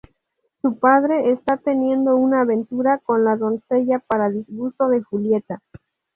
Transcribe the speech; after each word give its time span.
Su 0.63 0.79
padre 0.79 1.31
está 1.31 1.57
teniendo 1.57 2.15
una 2.15 2.41
aventura 2.41 2.97
con 3.03 3.23
la 3.23 3.35
doncella, 3.35 3.99
para 3.99 4.31
disgusto 4.31 4.87
de 4.89 5.03
Julieta. 5.03 5.61